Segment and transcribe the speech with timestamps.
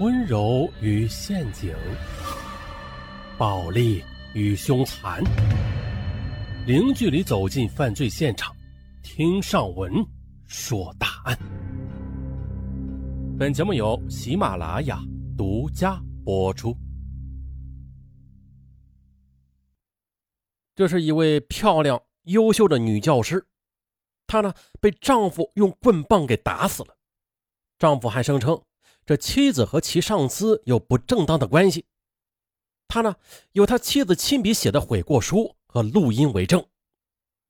[0.00, 1.74] 温柔与陷阱，
[3.36, 5.20] 暴力与凶残，
[6.68, 8.54] 零距离走进犯罪现场，
[9.02, 9.92] 听上文
[10.46, 11.36] 说大案。
[13.36, 15.00] 本节目由喜马拉雅
[15.36, 16.76] 独家播出。
[20.76, 23.44] 这是一位漂亮优秀的女教师，
[24.28, 26.96] 她呢被丈夫用棍棒给打死了，
[27.80, 28.56] 丈夫还声称。
[29.08, 31.86] 这妻子和其上司有不正当的关系，
[32.88, 33.16] 他呢
[33.52, 36.68] 有他妻子亲笔写的悔过书和录音为证，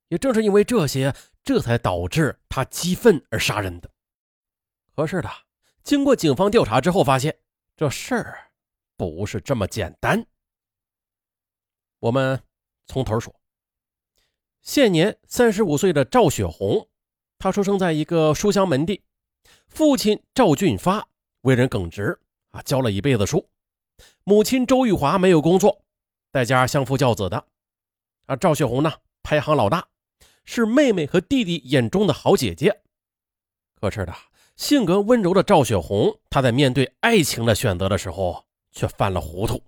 [0.07, 3.91] 也正是因为这些，这才导致他激愤而杀人的。
[4.95, 5.29] 可是的，
[5.83, 7.37] 经过警方调查之后，发现
[7.75, 8.51] 这事儿
[8.95, 10.25] 不是这么简单。
[11.99, 12.41] 我们
[12.85, 13.35] 从头说，
[14.61, 16.87] 现年三十五岁的赵雪红，
[17.37, 19.03] 她出生在一个书香门第，
[19.67, 21.09] 父亲赵俊发。
[21.41, 22.19] 为人耿直
[22.51, 23.47] 啊，教了一辈子书。
[24.23, 25.81] 母亲周玉华没有工作，
[26.31, 27.45] 在家相夫教子的。
[28.25, 28.91] 啊，赵雪红呢
[29.23, 29.87] 排行老大，
[30.45, 32.81] 是妹妹和弟弟眼中的好姐姐。
[33.75, 34.13] 可是的，
[34.55, 39.63] 性格温柔的赵雪红，她在面对爱情的选择的时候却犯了糊涂。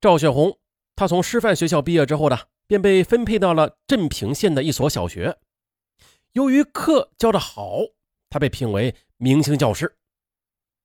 [0.00, 0.58] 赵雪红，
[0.94, 5.36] 她从师范学校毕业之后呢，便被分配到了镇平县的一所小学。
[6.32, 7.80] 由于课教得好，
[8.30, 9.96] 她被评为明星教师。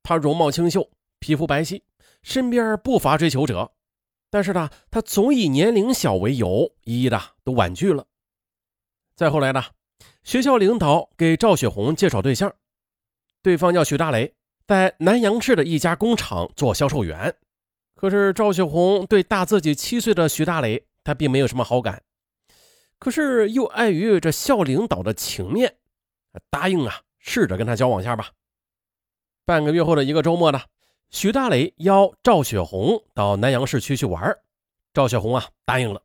[0.03, 1.81] 她容貌清秀，皮肤白皙，
[2.23, 3.71] 身边不乏追求者，
[4.29, 8.07] 但是呢，她总以年龄小为由，一一的都婉拒了。
[9.15, 9.63] 再后来呢，
[10.23, 12.53] 学校领导给赵雪红介绍对象，
[13.41, 14.33] 对方叫徐大雷，
[14.65, 17.35] 在南阳市的一家工厂做销售员。
[17.95, 22.01] 可是赵雪红对大自己七岁的徐大雷，她并没有什么好感，
[22.97, 25.75] 可是又碍于这校领导的情面，
[26.49, 28.31] 答应啊，试着跟他交往下吧。
[29.45, 30.61] 半个月后的一个周末呢，
[31.09, 34.37] 徐大雷邀赵雪红到南阳市区去玩，
[34.93, 36.01] 赵雪红啊答应了。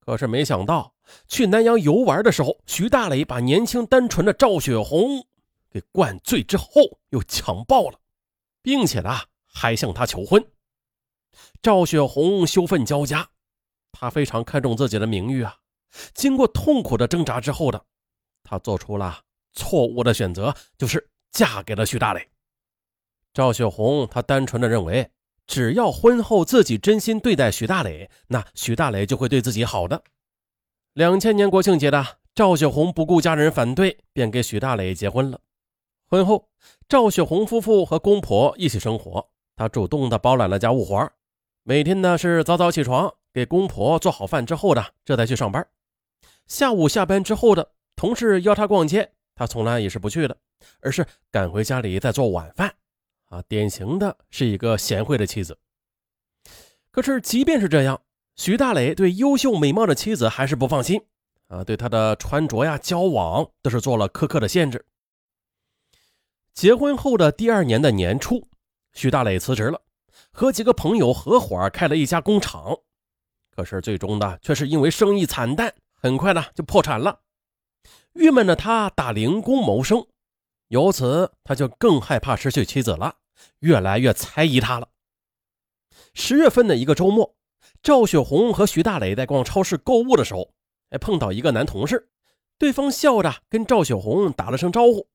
[0.00, 0.94] 可是没想到
[1.26, 5.26] 去南阳游玩的时候，徐大雷把年轻单纯的赵雪红
[5.70, 6.66] 给灌醉之后
[7.10, 7.98] 又强暴了，
[8.62, 9.10] 并且呢
[9.44, 10.44] 还向她求婚。
[11.60, 13.28] 赵雪红羞愤交加，
[13.90, 15.56] 她非常看重自己的名誉啊。
[16.14, 17.84] 经过痛苦的挣扎之后的，
[18.44, 19.22] 她做出了
[19.54, 22.28] 错误的选择，就是嫁给了徐大雷。
[23.36, 25.10] 赵雪红，她单纯的认为，
[25.46, 30.02] 只要婚后自己真心对待徐大磊，那徐大磊就会对自己好的。
[30.94, 32.02] 两千年国庆节的，
[32.34, 35.38] 赵雪红不顾家人反对，便给徐大磊结婚了。
[36.08, 36.48] 婚后，
[36.88, 41.12] 赵雪红夫妇和公婆一起生活，她主动的包揽了家务活，
[41.62, 45.68] 每天呢是早早起床，给公婆做好饭之后的，这才去上班。
[46.46, 50.34] 下午下班之后的，同事邀她逛街，她从来也是不去的，
[50.80, 52.74] 而是赶回家里再做晚饭。
[53.28, 55.58] 啊，典型的是一个贤惠的妻子。
[56.90, 58.00] 可是，即便是这样，
[58.36, 61.00] 徐大磊对优秀美貌的妻子还是不放心
[61.48, 64.86] 啊，对她的穿着呀、交往都是做了苛刻的限制。
[66.54, 68.48] 结婚后的第二年的年初，
[68.94, 69.82] 徐大磊辞职了，
[70.30, 72.78] 和几个朋友合伙开了一家工厂。
[73.54, 77.20] 可是，最终呢，却是因为生意惨淡，很快呢就破产了。
[78.14, 80.06] 郁闷的他打零工谋生。
[80.68, 83.18] 由此，他就更害怕失去妻子了，
[83.60, 84.88] 越来越猜疑他了。
[86.12, 87.36] 十月份的一个周末，
[87.82, 90.52] 赵雪红和徐大磊在逛超市购物的时候，
[90.90, 92.10] 哎，碰到一个男同事，
[92.58, 95.08] 对方笑着跟赵雪红打了声招呼，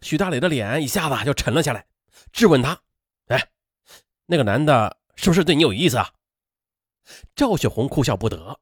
[0.00, 1.86] 徐大磊的脸一下子就沉了下来，
[2.32, 2.80] 质问他
[3.28, 3.50] ：“哎，
[4.26, 6.12] 那个男的是不是对你有意思啊？”
[7.36, 8.60] 赵雪红哭笑不得。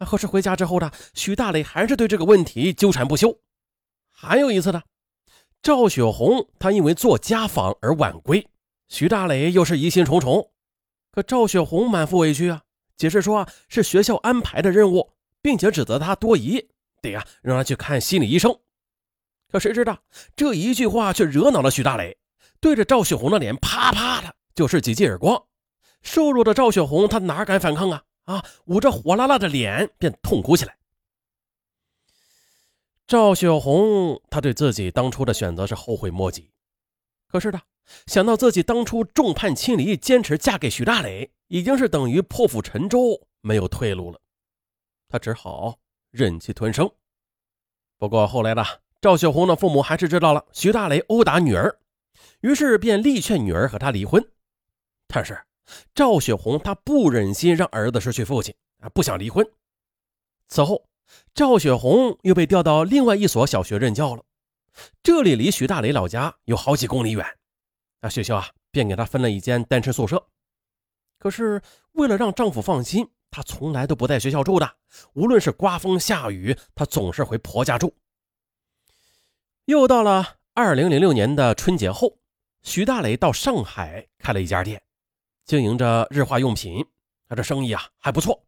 [0.00, 3.38] 可是回家之后呢，徐大磊还是对这个问题纠缠不休。
[4.10, 4.82] 还有一次呢。
[5.62, 8.46] 赵雪红，她因为做家访而晚归，
[8.88, 10.50] 徐大磊又是疑心重重。
[11.12, 12.62] 可赵雪红满腹委屈啊，
[12.96, 15.12] 解释说啊是学校安排的任务，
[15.42, 16.66] 并且指责他多疑，
[17.02, 18.58] 得呀让他去看心理医生。
[19.52, 19.98] 可谁知道
[20.34, 22.16] 这一句话却惹恼了徐大磊，
[22.58, 25.44] 对着赵雪红的脸啪啪的就是几记耳光。
[26.00, 28.44] 瘦弱的赵雪红，她哪敢反抗啊啊！
[28.64, 30.74] 捂着火辣辣的脸便痛哭起来。
[33.10, 36.52] 赵雪红，她对自己当初的选择是后悔莫及。
[37.26, 37.60] 可是呢，
[38.06, 44.20] 想到自己当初众叛亲离，坚持嫁给徐大磊，已经是等于破釜沉舟，没有退路了。
[45.08, 45.80] 她只好
[46.12, 46.88] 忍气吞声。
[47.98, 48.64] 不过后来呢，
[49.00, 51.80] 赵雪红的父母还是知道了徐大磊殴打女儿，
[52.42, 54.24] 于是便力劝女儿和他离婚。
[55.08, 55.36] 但是
[55.96, 59.44] 赵雪红她不忍心让儿子失去父亲啊，不想离婚。
[60.46, 60.88] 此后。
[61.34, 64.24] 赵雪红又被调到另外一所小学任教了，
[65.02, 67.24] 这里离徐大雷老家有好几公里远。
[68.00, 70.28] 那学校啊便给她分了一间单身宿舍。
[71.18, 71.60] 可是
[71.92, 74.76] 为了让丈夫放心，她从来都不在学校住的。
[75.12, 77.94] 无论是刮风下雨，她总是回婆家住。
[79.66, 82.18] 又到了二零零六年的春节后，
[82.62, 84.82] 徐大雷到上海开了一家店，
[85.44, 86.86] 经营着日化用品。
[87.28, 88.44] 他这生意啊还不错。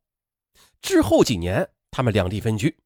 [0.81, 2.77] 之后几年，他们两地分居。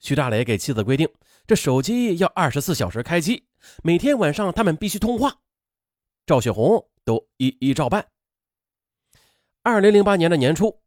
[0.00, 1.06] 徐大雷给妻子规定，
[1.46, 3.46] 这手机要二十四小时开机，
[3.82, 5.40] 每天晚上他们必须通话。
[6.24, 8.08] 赵雪红都一一照办。
[9.62, 10.80] 二零零八年的年初，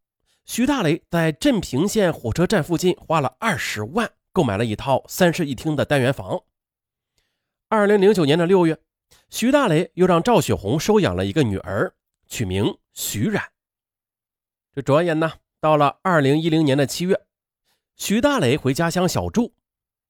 [0.46, 6.44] 徐大雷在镇平县火车站附近花了二十万购买了一套三室一厅的单元房。
[7.70, 8.78] 二零零九年的六月，
[9.30, 11.96] 徐大雷又让赵雪红收养了一个女儿，
[12.28, 13.52] 取名徐冉。
[14.74, 17.26] 这转眼呢，到了二零一零年的七月，
[17.96, 19.54] 徐大雷回家乡小住。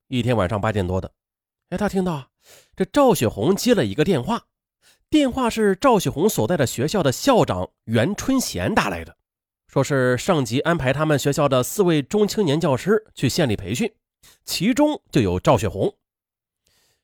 [0.08, 1.14] 一天晚上八点多的，
[1.70, 2.30] 哎，他听到
[2.76, 4.46] 这赵雪红接了一个电话，
[5.10, 9.18] 电话是赵雪红所在的学校的校长袁春贤打来的，
[9.68, 13.94] 说是上级安排他们学校的四位中青年教师去县里培训，
[14.44, 15.96] 其中就有赵雪红。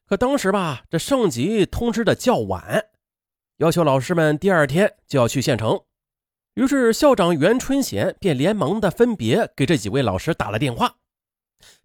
[0.07, 2.85] 可当时吧，这上级通知的较晚，
[3.57, 5.83] 要求老师们第二天就要去县城。
[6.55, 10.97] 于是，校长袁春贤便连忙的分别给这几位老师打了电话。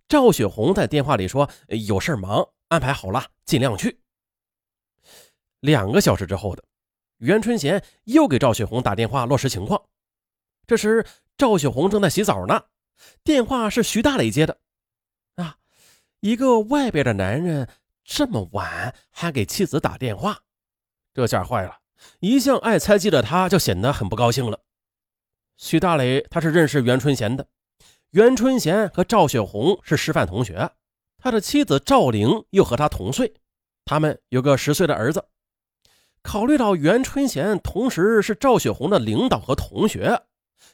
[0.09, 1.49] 赵雪红在电话里说
[1.87, 4.01] ：“有事忙，安排好了，尽量去。”
[5.61, 6.65] 两个小时之后的，
[7.19, 9.81] 袁春贤又给赵雪红打电话落实情况。
[10.67, 11.07] 这时，
[11.39, 12.65] 赵雪红正在洗澡呢，
[13.23, 14.59] 电话是徐大磊接的。
[15.37, 15.59] 啊，
[16.19, 17.69] 一个外边的男人
[18.03, 20.41] 这么晚还给妻子打电话，
[21.15, 21.79] 这下坏了。
[22.21, 24.61] 一向爱猜忌的他，就显得很不高兴了。
[25.57, 27.47] 徐大雷他是认识袁春贤的，
[28.11, 30.71] 袁春贤和赵雪红是师范同学，
[31.19, 33.35] 他的妻子赵玲又和他同岁，
[33.85, 35.25] 他们有个十岁的儿子。
[36.23, 40.23] 考虑到袁春贤同时是赵雪红的领导和同学，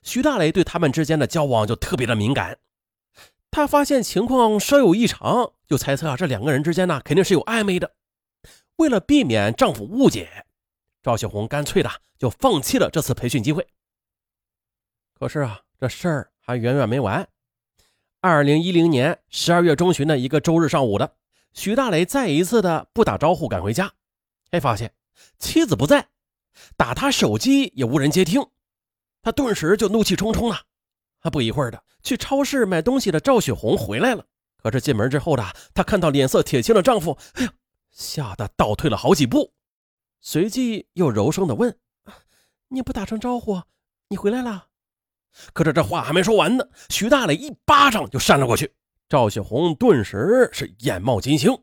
[0.02, 2.58] 徐大雷对他们之间的交往就特别的敏感。
[3.50, 7.92] 他发现情况稍有异常，就猜测啊这两个人之间呢肯定是有暧昧的。
[8.76, 10.46] 为了避免丈夫误解。
[11.02, 13.66] 赵雪红干脆的就放弃了这次培训机会。
[15.18, 17.28] 可是啊，这事儿还远远没完。
[18.20, 21.16] 二零一零年十二月中旬的一个周日上午的，
[21.52, 23.92] 许大雷再一次的不打招呼赶回家，
[24.50, 24.94] 哎，发现
[25.38, 26.08] 妻子不在，
[26.76, 28.46] 打他手机也无人接听，
[29.22, 30.62] 他顿时就怒气冲冲了。
[31.20, 34.24] 啊，不一会儿的，去超市买东西的赵雪红回来了。
[34.56, 35.44] 可是进门之后的，
[35.74, 37.52] 她看到脸色铁青的丈夫，哎呀，
[37.90, 39.52] 吓得倒退了好几步。
[40.24, 41.76] 随即又柔声的问
[42.68, 43.60] ：“你不打声招呼，
[44.08, 44.68] 你回来了？”
[45.52, 48.72] 可是这话还没说完呢，徐大磊一巴掌就扇了过去。
[49.08, 51.62] 赵雪红顿时是眼冒金星，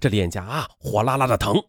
[0.00, 1.62] 这脸颊啊火辣辣的疼。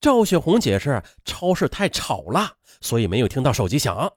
[0.00, 4.10] 赵雪红解释：“超市太吵了，所以没有听到手机响。”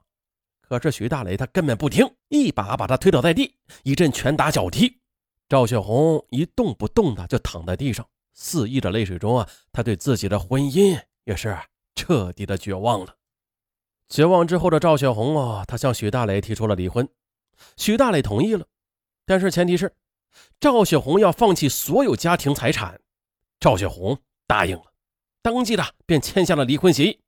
[0.62, 5.02] 可是徐大雷他根本不听，一把把他推倒在地，一阵拳打脚踢。
[5.50, 8.08] 赵雪红一动不动的就躺在地上。
[8.36, 11.58] 肆意的泪水中啊，他对自己的婚姻也是
[11.96, 13.16] 彻底的绝望了。
[14.10, 17.10] 绝望之后的赵雪红啊，她向许大磊提出了离婚，
[17.78, 18.68] 许大磊同意了，
[19.26, 19.96] 但是前提是
[20.60, 23.02] 赵雪红要放弃所有家庭财产。
[23.60, 24.94] 赵雪红答应了，
[25.42, 27.22] 当即的便签下了离婚协议。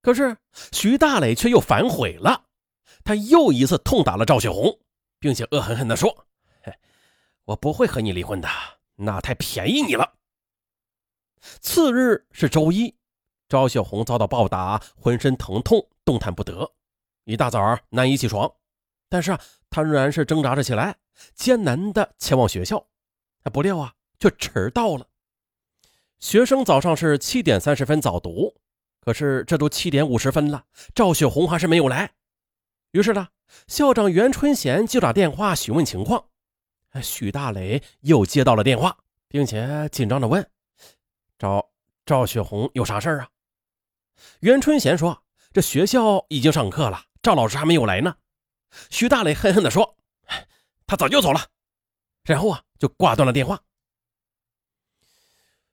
[0.00, 0.36] 可是
[0.72, 2.46] 徐大磊却又反悔了，
[3.04, 4.80] 他又一次痛打了赵雪红，
[5.20, 6.26] 并且恶狠狠地说
[7.44, 8.48] ：“我不会和你离婚的。”
[8.96, 10.14] 那太便宜你了。
[11.60, 12.96] 次日是周一，
[13.48, 16.72] 赵小红遭到暴打，浑身疼痛，动弹不得，
[17.24, 18.52] 一大早难以起床。
[19.08, 20.96] 但是啊，她仍然是挣扎着起来，
[21.34, 22.86] 艰难的前往学校。
[23.52, 25.06] 不料啊，却迟到了。
[26.18, 28.56] 学生早上是七点三十分早读，
[29.00, 32.14] 可是这都七点五十分了，赵雪红还是没有来。
[32.90, 33.28] 于是呢，
[33.68, 36.30] 校长袁春贤就打电话询问情况。
[37.02, 38.96] 许大磊又接到了电话，
[39.28, 40.48] 并且紧张的问
[41.38, 41.70] ：“赵
[42.04, 43.28] 赵雪红有啥事儿啊？”
[44.40, 48.16] 袁春贤说：“这学校已经上课了，赵老师还没有来呢。”
[48.90, 49.96] 徐大磊恨恨的说
[50.86, 51.40] ：“他早就走了。”
[52.24, 53.62] 然后啊，就挂断了电话。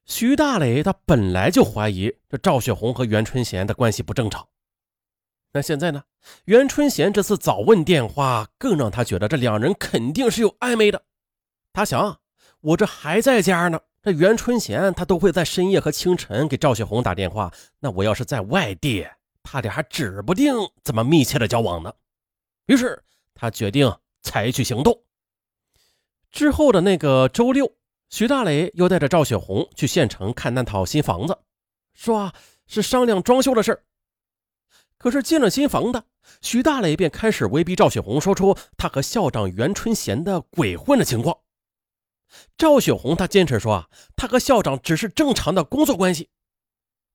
[0.06, 4.48] 徐大雷他本来就怀疑这赵雪红和袁春贤的关系不正常，
[5.54, 6.04] 那现在呢？
[6.46, 11.04] 袁春贤这次早问电话，更让他觉得这两人肯定是有暧昧的。
[11.72, 12.20] 他想，
[12.62, 19.06] 我这还在家呢，这袁春贤他都会在深夜和清晨给赵雪红打电话，那我要是在外地，
[19.44, 21.94] 他俩还指不定怎么密切的交往呢。
[22.66, 23.00] 于是
[23.36, 25.00] 他决定采取行动。
[26.32, 27.72] 之后的那个周六，
[28.10, 31.38] 徐大雷又带着赵雪红去县城看那套新房子，
[31.94, 32.34] 说
[32.66, 33.80] 是商量装修的事
[35.04, 36.06] 可是进了新房的
[36.40, 41.40] 许大磊便开始威逼赵雪红说出他和校长袁春贤的鬼混的情况。
[42.56, 46.30] 赵雪红她坚持说啊，他和校长只是正常的工作关系。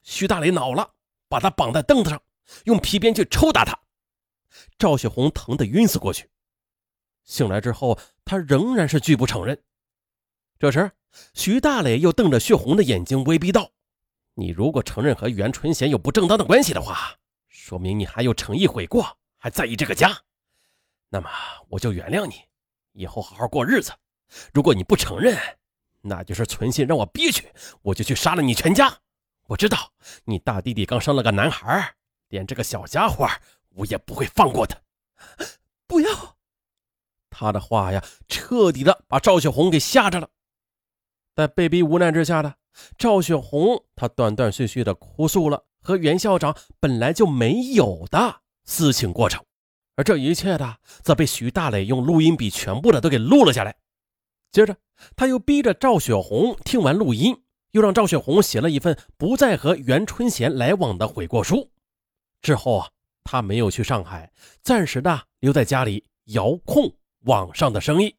[0.02, 0.90] 徐大磊恼了，
[1.30, 2.20] 把他绑在凳子上，
[2.64, 3.80] 用皮鞭去抽打他。
[4.78, 6.28] 赵雪红疼得晕死过去。
[7.24, 9.58] 醒来之后，他仍然是拒不承认。
[10.58, 10.92] 这时，
[11.32, 13.70] 徐大磊又瞪着血红的眼睛威逼道
[14.36, 17.17] ：“你如果承认和袁春贤有不正当的关系的话，
[17.68, 20.22] 说明你还有诚意悔过，还在意这个家。
[21.10, 21.28] 那么，
[21.68, 22.36] 我就原谅你，
[22.92, 23.92] 以后好好过日子。”
[24.54, 25.38] 如果你不承认，
[26.00, 29.00] 那就是存心让我憋屈，我就去杀了你全家。
[29.48, 29.92] 我知道
[30.24, 31.94] 你大弟弟刚生了个男孩，
[32.28, 33.28] 连这个小家伙
[33.74, 34.82] 我也不会放过的。
[35.86, 36.38] 不要！
[37.28, 40.30] 他的话呀，彻底的把赵雪红给吓着了。
[41.34, 42.56] 在被逼无奈之下的
[42.96, 49.42] 赵雪红，她断断续续的哭诉了和袁校长本来就没有的私情过程，
[49.96, 53.74] 而这一切的，则被徐大磊用录音笔全部的都给录了下来。
[54.52, 54.76] 接着，
[55.16, 57.34] 他又逼着赵雪红听完录音，
[57.70, 61.70] 又让赵雪红写了一份不再和袁春贤来往的悔过书。
[62.42, 62.90] 之后啊，
[63.24, 64.30] 他没有去上海，
[64.60, 68.14] 暂时的留在家里遥控网上的生意。